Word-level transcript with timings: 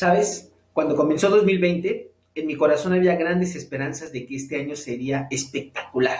Sabes, 0.00 0.50
cuando 0.72 0.96
comenzó 0.96 1.28
2020, 1.28 2.10
en 2.34 2.46
mi 2.46 2.56
corazón 2.56 2.94
había 2.94 3.16
grandes 3.16 3.54
esperanzas 3.54 4.12
de 4.12 4.24
que 4.24 4.34
este 4.34 4.58
año 4.58 4.74
sería 4.74 5.28
espectacular, 5.30 6.16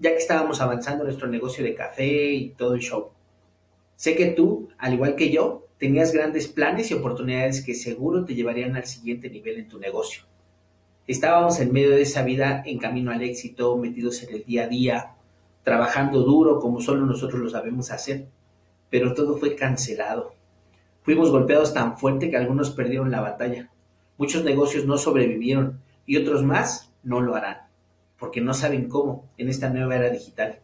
ya 0.00 0.10
que 0.10 0.16
estábamos 0.16 0.60
avanzando 0.60 1.04
nuestro 1.04 1.28
negocio 1.28 1.62
de 1.62 1.76
café 1.76 2.32
y 2.32 2.48
todo 2.58 2.74
el 2.74 2.80
show. 2.80 3.10
Sé 3.94 4.16
que 4.16 4.32
tú, 4.32 4.68
al 4.78 4.94
igual 4.94 5.14
que 5.14 5.30
yo, 5.30 5.68
tenías 5.78 6.12
grandes 6.12 6.48
planes 6.48 6.90
y 6.90 6.94
oportunidades 6.94 7.64
que 7.64 7.76
seguro 7.76 8.24
te 8.24 8.34
llevarían 8.34 8.74
al 8.74 8.84
siguiente 8.84 9.30
nivel 9.30 9.60
en 9.60 9.68
tu 9.68 9.78
negocio. 9.78 10.24
Estábamos 11.06 11.60
en 11.60 11.72
medio 11.72 11.90
de 11.90 12.02
esa 12.02 12.24
vida 12.24 12.64
en 12.66 12.78
camino 12.78 13.12
al 13.12 13.22
éxito, 13.22 13.76
metidos 13.76 14.24
en 14.24 14.34
el 14.34 14.44
día 14.44 14.64
a 14.64 14.66
día, 14.66 15.14
trabajando 15.62 16.22
duro 16.22 16.58
como 16.58 16.80
solo 16.80 17.06
nosotros 17.06 17.40
lo 17.40 17.48
sabemos 17.48 17.92
hacer, 17.92 18.26
pero 18.90 19.14
todo 19.14 19.36
fue 19.36 19.54
cancelado. 19.54 20.34
Fuimos 21.04 21.30
golpeados 21.30 21.72
tan 21.72 21.96
fuerte 21.96 22.28
que 22.28 22.36
algunos 22.36 22.72
perdieron 22.72 23.12
la 23.12 23.20
batalla. 23.20 23.70
Muchos 24.18 24.42
negocios 24.42 24.84
no 24.84 24.98
sobrevivieron 24.98 25.80
y 26.04 26.16
otros 26.16 26.42
más 26.42 26.92
no 27.04 27.20
lo 27.20 27.36
harán, 27.36 27.58
porque 28.18 28.40
no 28.40 28.52
saben 28.52 28.88
cómo 28.88 29.30
en 29.38 29.48
esta 29.48 29.70
nueva 29.70 29.94
era 29.94 30.10
digital. 30.10 30.58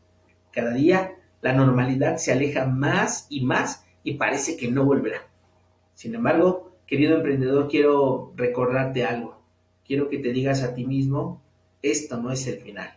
Cada 0.51 0.73
día 0.73 1.12
la 1.41 1.53
normalidad 1.53 2.17
se 2.17 2.33
aleja 2.33 2.67
más 2.67 3.29
y 3.31 3.45
más 3.45 3.87
y 4.03 4.15
parece 4.15 4.57
que 4.57 4.69
no 4.69 4.84
volverá. 4.84 5.29
Sin 5.95 6.17
embargo, 6.17 6.73
querido 6.84 7.15
emprendedor, 7.15 7.69
quiero 7.69 8.33
recordarte 8.34 9.05
algo 9.05 9.41
quiero 9.91 10.09
que 10.09 10.19
te 10.19 10.33
digas 10.33 10.62
a 10.62 10.73
ti 10.73 10.87
mismo, 10.87 11.43
esto 11.83 12.17
no 12.17 12.31
es 12.31 12.47
el 12.47 12.61
final. 12.61 12.95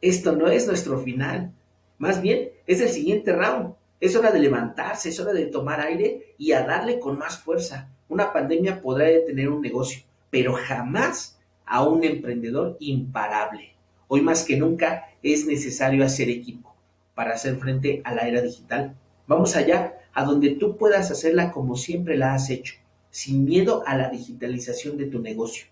Esto 0.00 0.36
no 0.36 0.46
es 0.46 0.64
nuestro 0.64 1.00
final. 1.00 1.52
Más 1.98 2.22
bien, 2.22 2.50
es 2.68 2.80
el 2.80 2.88
siguiente 2.88 3.32
round. 3.32 3.74
Es 4.00 4.16
hora 4.16 4.30
de 4.30 4.40
levantarse, 4.40 5.10
es 5.10 5.20
hora 5.20 5.34
de 5.34 5.46
tomar 5.46 5.80
aire 5.80 6.34
y 6.38 6.52
a 6.52 6.64
darle 6.64 6.98
con 6.98 7.18
más 7.18 7.38
fuerza. 7.38 7.90
Una 8.08 8.32
pandemia 8.32 8.80
podrá 8.80 9.04
detener 9.04 9.50
un 9.50 9.60
negocio, 9.60 10.02
pero 10.30 10.54
jamás 10.54 11.38
a 11.66 11.86
un 11.86 12.02
emprendedor 12.02 12.78
imparable. 12.80 13.74
Hoy 14.08 14.22
más 14.22 14.42
que 14.42 14.56
nunca 14.56 15.10
es 15.22 15.46
necesario 15.46 16.02
hacer 16.02 16.30
equipo 16.30 16.74
para 17.14 17.34
hacer 17.34 17.56
frente 17.56 18.00
a 18.04 18.14
la 18.14 18.26
era 18.26 18.40
digital. 18.40 18.96
Vamos 19.26 19.54
allá, 19.54 19.98
a 20.14 20.24
donde 20.24 20.50
tú 20.50 20.76
puedas 20.78 21.10
hacerla 21.10 21.52
como 21.52 21.76
siempre 21.76 22.16
la 22.16 22.34
has 22.34 22.48
hecho, 22.48 22.74
sin 23.10 23.44
miedo 23.44 23.84
a 23.86 23.96
la 23.96 24.08
digitalización 24.08 24.96
de 24.96 25.06
tu 25.06 25.20
negocio. 25.20 25.66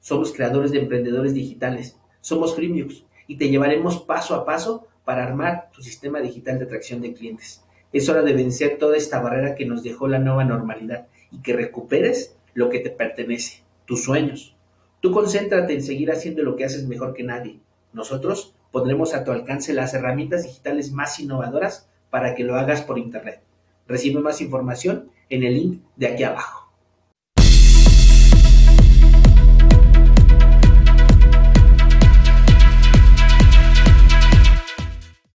Somos 0.00 0.32
creadores 0.32 0.70
de 0.70 0.80
emprendedores 0.80 1.32
digitales. 1.32 1.96
Somos 2.20 2.54
Freemiux 2.54 3.02
y 3.26 3.36
te 3.36 3.48
llevaremos 3.48 3.98
paso 3.98 4.34
a 4.34 4.44
paso 4.44 4.86
para 5.06 5.22
armar 5.22 5.70
tu 5.72 5.82
sistema 5.82 6.20
digital 6.20 6.58
de 6.58 6.64
atracción 6.64 7.00
de 7.00 7.14
clientes. 7.14 7.62
Es 7.92 8.08
hora 8.08 8.22
de 8.22 8.32
vencer 8.32 8.76
toda 8.76 8.96
esta 8.96 9.20
barrera 9.20 9.54
que 9.54 9.64
nos 9.64 9.84
dejó 9.84 10.08
la 10.08 10.18
nueva 10.18 10.44
normalidad 10.44 11.06
y 11.30 11.40
que 11.42 11.52
recuperes 11.52 12.36
lo 12.54 12.68
que 12.68 12.80
te 12.80 12.90
pertenece, 12.90 13.62
tus 13.84 14.02
sueños. 14.02 14.56
Tú 15.00 15.12
concéntrate 15.12 15.74
en 15.74 15.84
seguir 15.84 16.10
haciendo 16.10 16.42
lo 16.42 16.56
que 16.56 16.64
haces 16.64 16.88
mejor 16.88 17.14
que 17.14 17.22
nadie. 17.22 17.60
Nosotros 17.92 18.56
pondremos 18.72 19.14
a 19.14 19.22
tu 19.22 19.30
alcance 19.30 19.72
las 19.72 19.94
herramientas 19.94 20.42
digitales 20.42 20.90
más 20.90 21.20
innovadoras 21.20 21.88
para 22.10 22.34
que 22.34 22.42
lo 22.42 22.56
hagas 22.56 22.82
por 22.82 22.98
Internet. 22.98 23.40
Recibe 23.86 24.20
más 24.20 24.40
información 24.40 25.12
en 25.30 25.44
el 25.44 25.54
link 25.54 25.82
de 25.94 26.08
aquí 26.08 26.24
abajo. 26.24 26.65